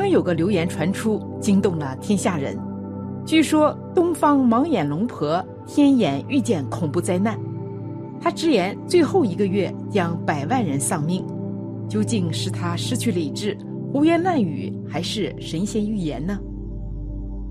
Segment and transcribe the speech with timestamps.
[0.00, 2.58] 常有个流言传出，惊动了天下人。
[3.26, 7.38] 据说东方盲眼龙婆天眼遇见恐怖灾难，
[8.18, 11.22] 他直言最后一个月将百万人丧命。
[11.86, 13.54] 究竟是他失去理智、
[13.92, 16.38] 胡言乱语，还是神仙预言呢？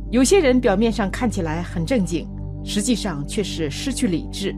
[0.09, 2.27] 有些人表面上看起来很正经，
[2.63, 4.52] 实际上却是失去理智；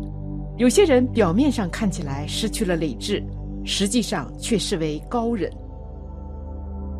[0.58, 3.22] 有些人表面上看起来失去了理智，
[3.66, 5.52] 实际上却是为高人。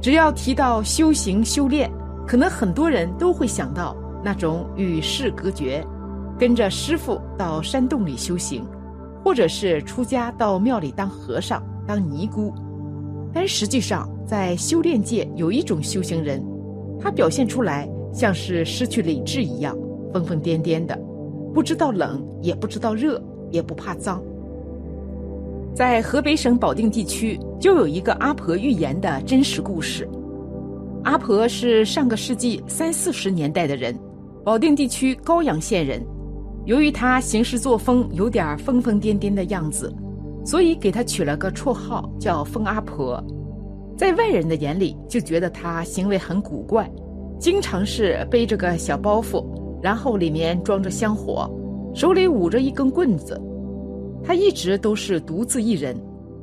[0.02, 1.90] 只要提到修行修炼，
[2.26, 5.86] 可能很多人都会想到那种与世隔绝，
[6.40, 8.66] 跟着师傅到山洞里修行，
[9.24, 12.52] 或者是出家到庙里当和尚、当尼姑。
[13.32, 16.44] 但实际上，在修炼界有一种修行人，
[17.00, 19.78] 他表现出来像是失去理智一样，
[20.12, 21.00] 疯疯癫癫的，
[21.54, 24.20] 不知道冷，也不知道热，也不怕脏。
[25.74, 30.08] 在河北省保定地区，就有一个阿婆预言的真实故事。
[31.04, 33.98] 阿婆是上个世纪三四十年代的人，
[34.44, 36.02] 保定地区高阳县人。
[36.66, 39.94] 由于她行事作风有点疯疯癫癫的样子。
[40.44, 43.24] 所以给他取了个绰号叫“疯阿婆”，
[43.96, 46.90] 在外人的眼里就觉得他行为很古怪，
[47.40, 49.46] 经常是背着个小包袱，
[49.84, 51.48] 然后里面装着香火，
[51.94, 53.40] 手里捂着一根棍子。
[54.24, 55.96] 他一直都是独自一人，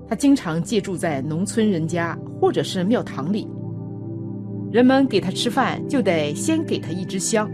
[0.08, 3.48] 他经常借住在农村人家或者是庙堂里。
[4.70, 7.50] 人们给他吃饭就得先给他一支香，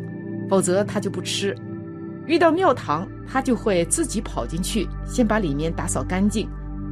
[0.49, 1.55] 否则他就不吃。
[2.27, 6.49] 遇到庙堂，他就会自己跑进去，先把里面打扫干净，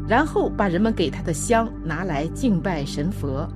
[0.07, 3.49] 然后把人们给他的香拿来敬拜神佛。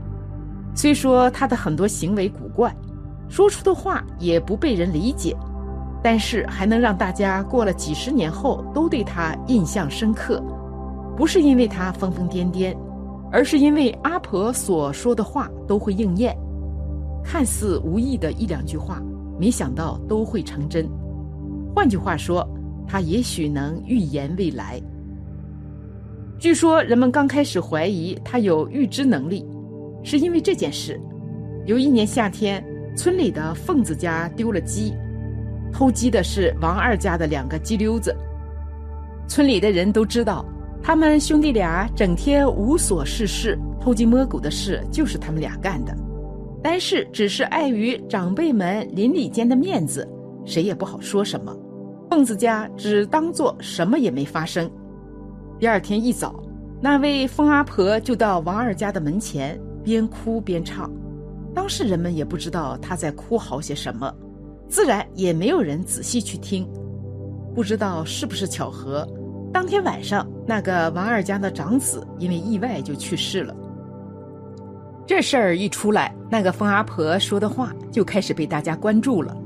[0.75, 2.75] 虽说他的很多行为古怪，
[3.29, 5.37] 说出的话也不被人理解，
[6.07, 10.41] 但是还能让大家过了几十年后都对他印象深刻。
[11.17, 12.73] 不是因为他疯疯癫癫，
[13.33, 16.33] 而是因为阿婆所说的话都会应验。
[17.25, 19.03] 看似无意的一两句话，
[19.37, 20.89] 没想到都会成真。
[21.75, 22.49] 换句话说，
[22.87, 24.81] 他也许能预言未来。
[26.39, 29.45] 据说人们刚开始怀疑他有预知能力，
[30.05, 31.01] 是因为这件事：
[31.65, 32.65] 有一年夏天，
[32.97, 34.95] 村里的凤子家丢了鸡，
[35.77, 38.17] 偷鸡的是王二家的两个鸡溜子。
[39.29, 40.43] 村里的人都知道，
[40.83, 45.95] 他们兄弟俩整天无所事事，偷鸡摸狗的事就是他们俩干的。
[46.63, 50.09] 但是，只是碍于长辈们邻里间的面子，
[50.47, 51.55] 谁也不好说什么。
[52.09, 54.71] 凤子家只当做什么也没发生。
[55.59, 56.43] 第二天一早，
[56.81, 60.91] 那位疯阿婆就到王二家的门前，边哭边唱。
[61.55, 64.11] 当事人们也不知道她在哭嚎些什么，
[64.69, 66.69] 自然也没有人仔细去听。
[67.55, 69.09] 不知道是不是巧合，
[69.53, 73.55] 当天晚上那个王二家的长子因为意外就去世了。
[75.07, 79.37] 这事儿一出来，那个疯阿婆说的话就开始被大家关注了。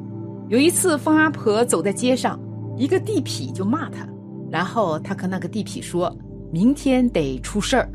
[0.49, 2.41] 有一次，疯阿婆走在街上。
[2.77, 4.09] 一个地痞就骂他，
[4.51, 6.11] 然后他和那个地痞说
[6.51, 7.87] ：“明天得出事儿。”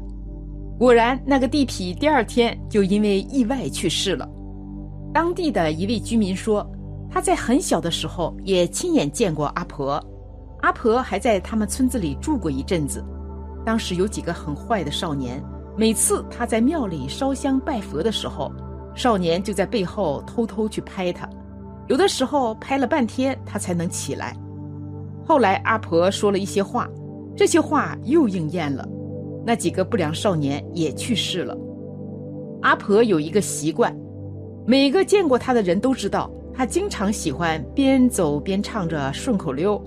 [0.78, 4.30] 果然，那个地痞第二天就因为意外去世了。
[5.12, 6.70] 当地的一位居民说，
[7.16, 10.06] 他在很小的时候也亲眼见过阿婆，
[10.60, 13.02] 阿婆还在他们村子里住过一阵子。
[13.66, 15.42] 当时有几个很坏的少年，
[15.78, 18.52] 每次他在庙里烧香拜佛的时候，
[18.96, 21.26] 少年就在背后偷偷去拍他，
[21.88, 24.36] 有的时候拍了半天他才能起来。
[25.26, 26.86] 后来阿婆说了一些话，
[27.34, 28.86] 这些话又应验了，
[29.46, 31.58] 那几个不良少年也去世了。
[32.62, 33.98] 阿婆有一个习惯，
[34.68, 39.82] 每个见过她的人都知道，他经常喜欢边走边唱着顺口溜，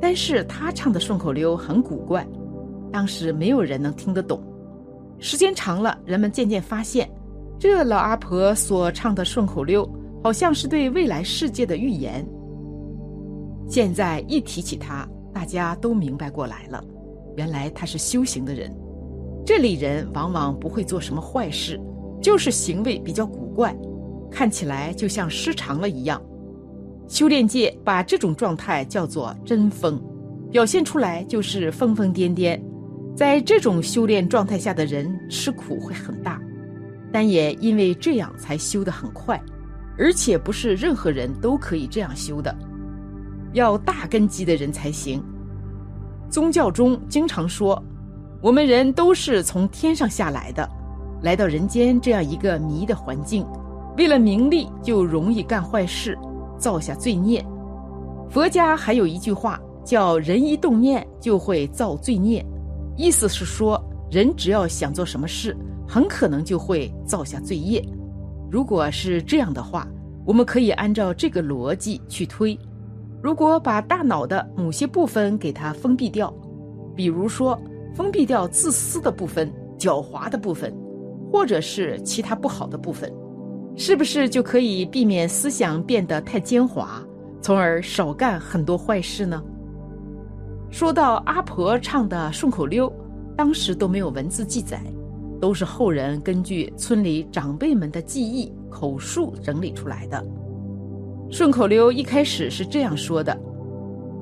[0.00, 2.26] 但是他唱的顺口溜很古怪，
[2.92, 4.40] 当时没有人能听得懂。
[5.18, 7.10] 时间长了，人们渐渐发现，
[7.58, 9.88] 这老阿婆所唱的顺口溜，
[10.22, 12.24] 好像是对未来世界的预言。
[13.68, 16.82] 现在一提起他，大家都明白过来了，
[17.36, 18.72] 原来他是修行的人。
[19.44, 21.80] 这类人往往不会做什么坏事，
[22.20, 23.76] 就是行为比较古怪，
[24.32, 26.20] 看起来就像失常了一样。
[27.06, 30.02] 修炼界把这种状态叫做真疯，
[30.50, 32.58] 表现出来就是疯疯癫癫。
[33.14, 36.40] 在这种修炼状态下的人吃苦会很大，
[37.12, 39.38] 但也因为这样才修得很快，
[39.98, 42.56] 而且不是任何人都可以这样修的。
[43.52, 45.22] 要大根基的人才行。
[46.30, 47.80] 宗教中经常说，
[48.40, 50.66] 我们人都是从天上下来的，
[51.22, 53.46] 来到人间这样一个迷的环境，
[53.96, 56.18] 为了名利就容易干坏事，
[56.58, 57.44] 造下罪孽。
[58.30, 62.44] 佛家还有一句话叫“人一动念就会造罪孽”，
[62.96, 65.56] 意思是说，人只要想做什么事，
[65.86, 67.84] 很可能就会造下罪业。
[68.50, 69.86] 如果是这样的话，
[70.24, 72.58] 我们可以按照这个逻辑去推。
[73.22, 76.32] 如果把大脑的某些部分给它封闭掉，
[76.96, 77.58] 比如说
[77.94, 80.74] 封闭掉自私的部分、狡猾的部分，
[81.30, 83.12] 或者是其他不好的部分，
[83.76, 86.86] 是不是就可以避免思想变得太奸猾，
[87.40, 89.42] 从而少干很多坏事呢？
[90.70, 92.92] 说到阿婆唱的顺口溜，
[93.36, 94.82] 当时都没有文字记载，
[95.40, 100.24] 都是后人根据村里长辈们的记忆口述整理出来的。
[101.30, 103.38] 顺口溜一开始是这样说的：“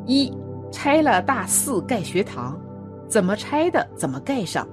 [0.07, 0.33] 一
[0.71, 2.61] 拆了大寺盖学堂，
[3.09, 4.67] 怎么拆的怎么盖上。”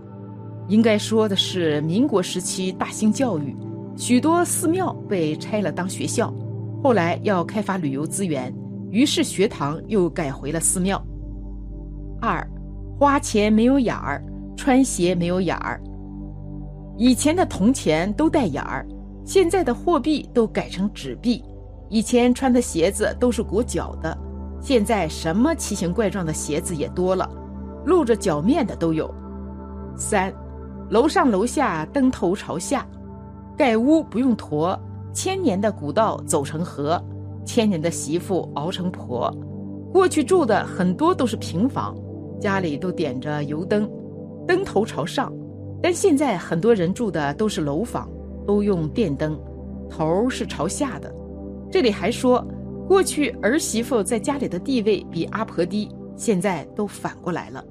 [0.70, 3.56] 应该说的是民国时期大兴教育，
[3.98, 6.32] 许多寺庙被拆了当学校，
[6.84, 8.54] 后来要开发旅游资源，
[8.92, 11.04] 于是学堂又改回了寺庙。
[12.22, 12.48] 二
[13.00, 14.24] 花钱没有眼儿，
[14.56, 15.82] 穿鞋没有眼儿。
[16.96, 18.88] 以前的铜钱都带眼儿，
[19.26, 21.44] 现在的货币都改成纸币。
[21.90, 24.16] 以前穿的鞋子都是裹脚的，
[24.62, 27.28] 现在什么奇形怪状的鞋子也多了，
[27.86, 29.12] 露着脚面的都有。
[29.96, 30.32] 三，
[30.92, 32.86] 楼上楼下灯头朝下，
[33.58, 34.80] 盖屋不用驮，
[35.12, 37.04] 千年的古道走成河，
[37.44, 39.36] 千年的媳妇熬成婆。
[39.92, 41.98] 过去住的很多都是平房，
[42.40, 43.90] 家里都点着油灯，
[44.46, 45.34] 灯头朝上，
[45.82, 48.08] 但现在很多人住的都是楼房，
[48.46, 49.36] 都用电灯，
[49.90, 51.12] 头是朝下的。
[51.72, 52.46] 这里还说，
[52.88, 57.66] 过去儿媳妇在家里的地位比阿婆低，现在都反过来了。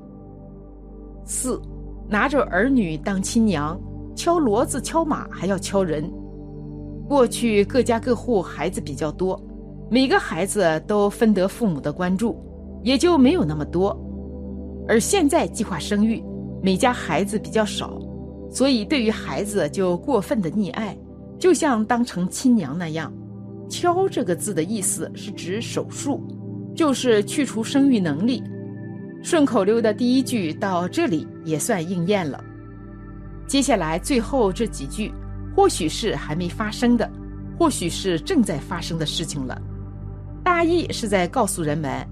[1.24, 1.62] 四，
[2.08, 3.80] 拿着儿女当亲娘，
[4.26, 6.12] 敲骡子敲马还要敲人。
[7.08, 9.40] 过去各家各户孩子比较多，
[9.88, 12.36] 每个孩子都分得父母的关注，
[12.82, 13.96] 也就没有那么多。
[14.88, 16.20] 而现在计划生育，
[16.60, 18.00] 每家孩子比较少，
[18.50, 20.98] 所以对于孩子就过分的溺爱，
[21.38, 23.12] 就像当成亲娘那样。
[23.68, 26.20] 敲这个字的意思是指手术，
[26.74, 28.42] 就是去除生育能力。
[29.22, 32.42] 顺口溜的第一句到这里也算应验了。
[33.46, 35.12] 接下来最后这几句，
[35.54, 37.08] 或许是还没发生的，
[37.58, 39.60] 或许是正在发生的事情了。
[40.42, 42.06] 大意是在告诉人们，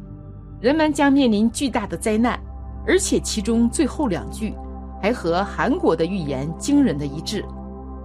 [0.61, 2.39] 人们将面临巨大的灾难，
[2.87, 4.55] 而且其中最后两句
[5.03, 7.45] 还和韩国的预言惊人的一致。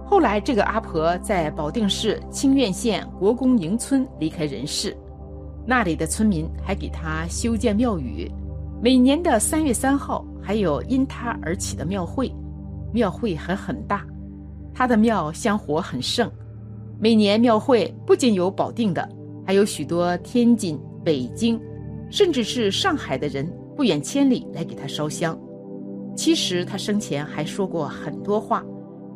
[0.06, 4.96] 后来，这个阿婆在保定市清苑县国公营村离开人世，
[5.64, 8.28] 那里的村民还给她修建庙宇，
[8.82, 12.32] 每年的三月三号还有因她而起的庙会，
[12.92, 14.06] 庙会还很大，
[14.74, 16.30] 他的庙香火很盛，
[16.98, 19.08] 每年庙会不仅有保定的，
[19.46, 21.60] 还有许多天津、北京，
[22.10, 25.38] 甚至是上海的人不远千里来给他烧香。
[26.16, 28.64] 其实他生前还说过很多话。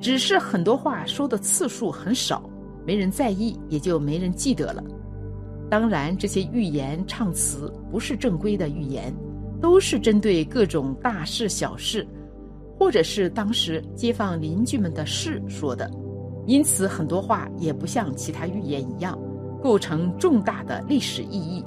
[0.01, 2.43] 只是很多话说的次数很少，
[2.85, 4.85] 没人在意，也就没人记得了。
[5.71, 9.15] 当然，这些预言唱词不是正规的预言，
[9.63, 12.07] 都是针对各种大事小事，
[12.79, 15.91] 或者是当时街坊邻居们的事说的。
[16.47, 19.19] 因此，很多话也不像其他预言一样
[19.63, 21.65] 构成重大的历史意义，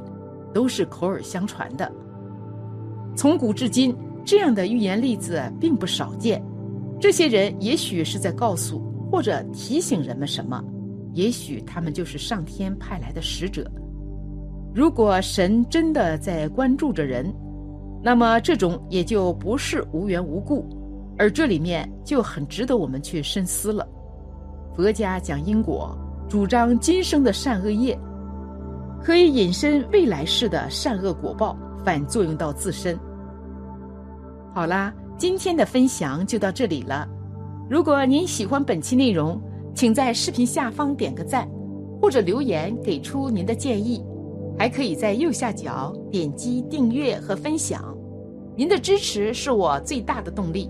[0.54, 1.92] 都是口耳相传的。
[3.16, 6.40] 从古至今，这样的预言例子并不少见。
[7.00, 8.80] 这些人也许是在告诉
[9.12, 10.64] 或者提醒人们什么，
[11.14, 13.68] 也许他们就是上天派来的使者。
[14.76, 17.34] 如果神真的在关注着人，
[18.04, 20.68] 那么这种也就不是无缘无故，
[21.18, 23.88] 而这里面就很值得我们去深思了。
[24.76, 25.98] 佛家讲因果，
[26.30, 27.98] 主张今生的善恶业，
[29.04, 32.98] 可以引申未来世的善恶果报，反作用到自身。
[34.54, 34.94] 好啦。
[35.20, 37.10] 今天的分享就到这里了。
[37.68, 39.42] 如果您喜欢本期内容，
[39.74, 41.50] 请在视频下方点个赞，
[42.00, 44.06] 或者留言给出您的建议，
[44.60, 47.98] 还可以在右下角点击订阅和分享。
[48.56, 50.70] 您的支持是我最大的动力。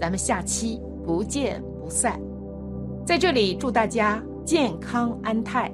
[0.00, 2.18] 咱们下期不见不散。
[3.04, 5.70] 在这里祝大家健康安泰。